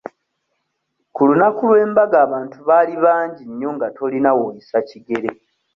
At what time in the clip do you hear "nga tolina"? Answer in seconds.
3.75-4.31